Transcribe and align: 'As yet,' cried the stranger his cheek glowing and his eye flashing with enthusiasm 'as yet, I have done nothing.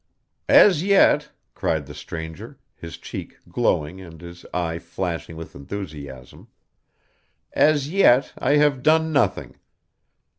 'As 0.49 0.81
yet,' 0.81 1.29
cried 1.53 1.85
the 1.85 1.93
stranger 1.93 2.57
his 2.75 2.97
cheek 2.97 3.37
glowing 3.47 4.01
and 4.01 4.19
his 4.19 4.47
eye 4.51 4.79
flashing 4.79 5.35
with 5.37 5.53
enthusiasm 5.55 6.47
'as 7.53 7.91
yet, 7.91 8.33
I 8.39 8.53
have 8.53 8.81
done 8.81 9.13
nothing. 9.13 9.59